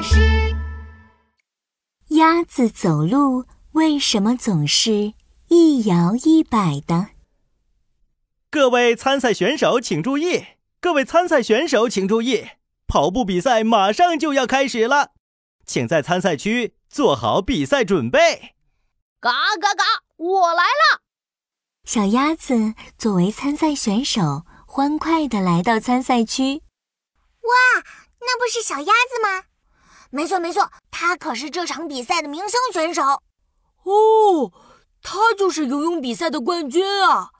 [0.00, 0.16] 巴士。
[2.08, 5.12] 鸭子走路为什么总是
[5.48, 7.08] 一摇一摆的？
[8.50, 10.46] 各位参赛选手请注意！
[10.80, 12.48] 各位参赛选手请注意！
[12.86, 15.10] 跑步比赛马上就要开始了，
[15.66, 18.54] 请在参赛区做好比赛准备。
[19.20, 19.30] 嘎
[19.60, 19.84] 嘎嘎！
[20.16, 21.02] 我来了。
[21.84, 26.62] 小鸭子作为参赛选手，欢快地来到参赛区。
[27.42, 27.84] 哇，
[28.20, 29.44] 那不是小鸭子吗？
[30.10, 33.02] 没错没错，他可是这场比赛的明星选手。
[33.02, 34.52] 哦，
[35.02, 37.30] 他就是游泳比赛的冠军啊！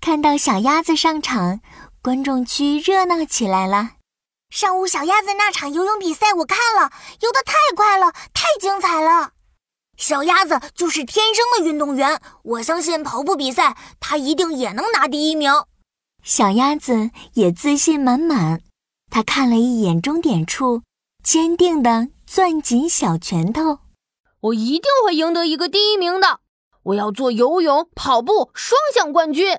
[0.00, 1.60] 看到小鸭子上场，
[2.00, 3.92] 观众区热闹起来了。
[4.50, 9.32] 上午小鸭子那场游泳比赛我看了，游得太快了，太精彩了。
[9.96, 15.52] 小鸭子就是天生的运动员，我相信跑步比赛它一定也能拿第一名。
[16.22, 18.60] 小鸭子也自信满满，
[19.10, 20.82] 它看了一眼终点处，
[21.24, 23.78] 坚定地攥紧小拳头。
[24.40, 26.40] 我一定会赢得一个第一名的！
[26.82, 29.58] 我要做游泳、跑步双项冠军。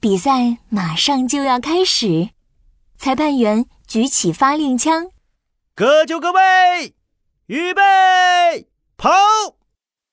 [0.00, 2.30] 比赛马上就要开始，
[2.96, 5.10] 裁判员举起发令枪，
[5.74, 6.94] 各就各位，
[7.46, 7.82] 预备。
[8.96, 9.10] 跑！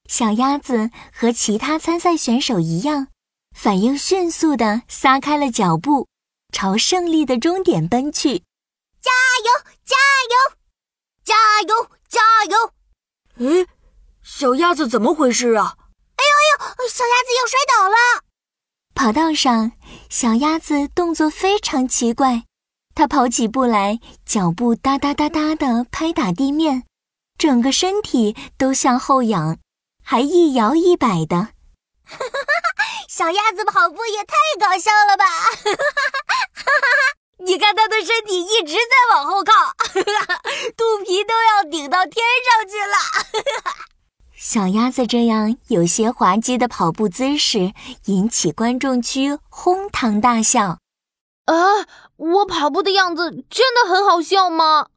[0.07, 3.07] 小鸭子和其他参赛选手一样，
[3.55, 6.09] 反应迅速地撒开了脚步，
[6.51, 8.39] 朝胜利的终点奔去。
[9.01, 9.09] 加
[9.45, 9.71] 油！
[9.85, 10.50] 加油！
[13.41, 13.65] 哎，
[14.21, 15.75] 小鸭子怎么回事啊？
[16.15, 16.87] 哎呦哎呦！
[16.87, 17.95] 小鸭子又摔倒了。
[18.93, 19.71] 跑道上，
[20.09, 22.43] 小鸭子动作非常奇怪，
[22.93, 26.83] 它跑起步来，脚步哒哒哒哒的拍打地面。
[27.35, 29.57] 整个身体都向后仰，
[30.03, 31.49] 还一摇一摆的。
[33.09, 35.25] 小鸭子跑步也太搞笑了吧！
[37.43, 39.51] 你看它的身体一直在往后靠，
[40.77, 42.23] 肚皮都要顶到天。
[44.53, 47.71] 小鸭子这样有些滑稽的跑步姿势，
[48.07, 50.79] 引起观众区哄堂大笑。
[51.45, 51.55] 啊，
[52.17, 54.87] 我跑步的样子真的很好笑吗？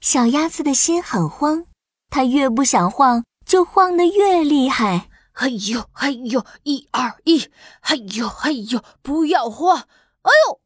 [0.00, 1.64] 小鸭子的心很慌。
[2.08, 5.08] 它越不想晃，就晃得越厉害。
[5.32, 7.48] 嘿呦嘿呦，一二一，
[7.80, 9.76] 嘿呦嘿呦，不要晃！
[9.76, 10.60] 哎呦，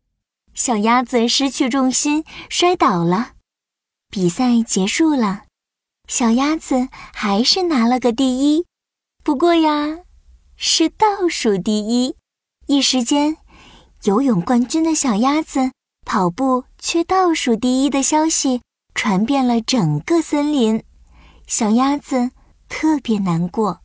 [0.52, 3.30] 小鸭子失去重心，摔倒了。
[4.10, 5.44] 比赛结束了，
[6.06, 8.66] 小鸭子还是拿了个第一，
[9.22, 10.00] 不过呀，
[10.54, 12.16] 是倒数第一。
[12.66, 13.38] 一时间，
[14.04, 15.72] 游泳冠军的小鸭子
[16.04, 18.60] 跑步却倒数第一的消息
[18.94, 20.84] 传遍了整个森林。
[21.46, 22.30] 小鸭子
[22.68, 23.80] 特别难过，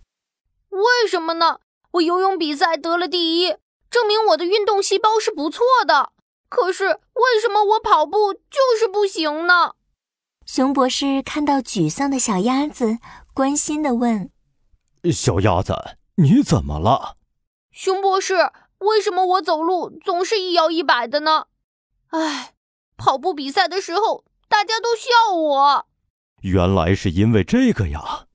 [0.70, 1.60] 为什么呢？
[1.92, 3.56] 我游泳比赛得了第一，
[3.90, 6.12] 证明我的运动细胞是不错的。
[6.50, 9.74] 可是为什么我跑步就是不行呢？
[10.52, 12.98] 熊博士看到沮丧的小鸭子，
[13.36, 14.32] 关心的问
[15.14, 15.76] ：“小鸭子，
[16.16, 17.18] 你怎么了？”
[17.72, 18.34] 熊博士，
[18.80, 21.46] 为什么我走路总是一摇一摆的呢？
[22.08, 22.54] 唉，
[22.98, 25.86] 跑步比赛的时候，大家都笑我。
[26.42, 28.26] 原来是因为这个呀！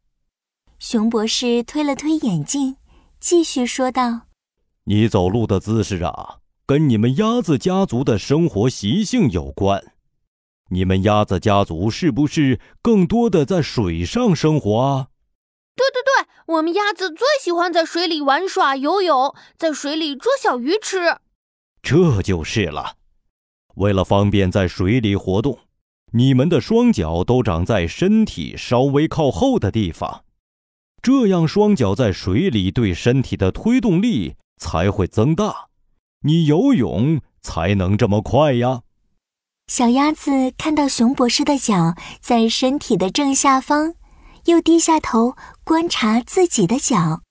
[0.79, 2.77] 熊博士推了推眼镜，
[3.19, 4.29] 继续说道
[4.87, 9.94] ：“你走路的姿势啊，跟你们鸭子家族的生活习性有关。
[10.71, 15.09] 你们鸭子家族是不是更多的在水上生活啊
[15.77, 21.19] ？”“对对对，我们鸭子最喜欢在水里玩耍、游泳，在水里捉小鱼吃。
[21.83, 22.97] ”“这就是了，
[23.77, 25.59] 为了方便在水里活动。”
[26.17, 30.23] 你们的双脚都长在身体稍微靠后的地方，
[31.03, 35.71] 这样双脚在水里对身体的推动力才会增大，
[36.21, 38.83] 你游泳才能这么快呀。
[39.67, 43.95] 小鸭子看到熊博士的脚在身体的正下方，
[44.45, 47.23] 又低下头观察自己的脚。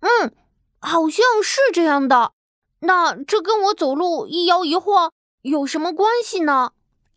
[0.00, 0.34] 嗯，
[0.80, 2.32] 好像是这样的。
[2.80, 6.72] 那这跟我走路一摇一晃有什么关系呢？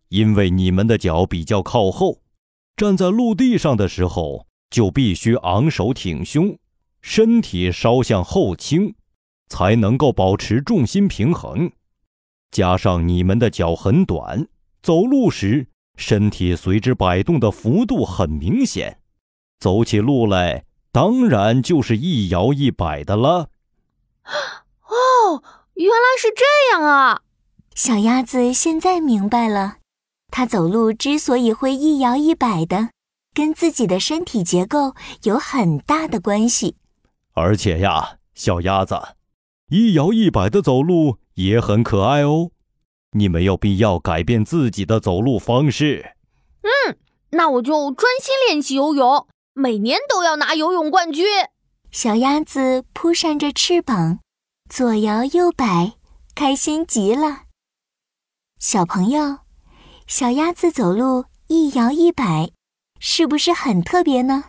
[0.10, 2.20] 因为你们的脚比较靠后，
[2.76, 6.58] 站在陆地上的时候就必须昂首挺胸，
[7.02, 8.94] 身体稍向后倾，
[9.48, 11.72] 才能够保持重心平衡。
[12.52, 14.48] 加上你们的脚很短，
[14.86, 15.66] 走路时
[15.98, 19.00] 身体随之摆动的幅度很明显，
[19.58, 23.50] 走起路来当然就是一摇一摆的了。
[24.84, 25.42] 哦，
[25.74, 27.22] 原来是这样啊！
[27.74, 29.78] 小鸭子现在明白了。
[30.30, 32.92] 它走路之所以会一摇一摆的，
[33.34, 34.94] 跟自己的身体结构
[35.24, 36.76] 有很大的关系。
[37.34, 38.96] 而且呀，小鸭子，
[39.72, 42.52] 一摇一摆的走路也很可爱哦。
[43.16, 46.16] 你没有必要改变自己的走路方式。
[46.62, 46.98] 嗯，
[47.32, 51.26] 那我就专心练习游泳，每年都要拿游泳冠军。
[51.92, 54.20] 小鸭子扑扇着翅膀，
[54.70, 55.94] 左摇右摆，
[56.36, 57.44] 开心极了。
[58.60, 59.40] 小朋友，
[60.08, 62.52] 小鸭子走路一摇一摆，
[63.00, 64.46] 是不是很特别呢？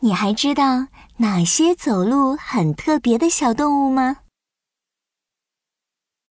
[0.00, 0.86] 你还知道
[1.18, 4.18] 哪些走路很特别的小动物吗？